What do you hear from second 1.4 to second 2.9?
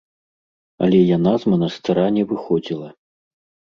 з манастыра не выходзіла.